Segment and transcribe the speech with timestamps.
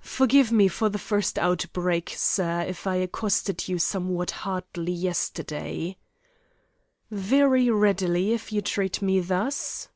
[0.00, 5.98] "Forgive me for the first outbreak, sir, if I accosted you somewhat hardly yesterday."
[7.10, 9.90] "Very readily, if you treat me thus."